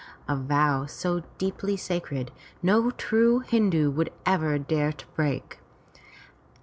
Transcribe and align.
A 0.27 0.35
vow 0.35 0.87
so 0.87 1.21
deeply 1.37 1.77
sacred, 1.77 2.31
no 2.63 2.89
true 2.89 3.41
Hindu 3.41 3.91
would 3.91 4.11
ever 4.25 4.57
dare 4.57 4.91
to 4.93 5.05
break. 5.15 5.59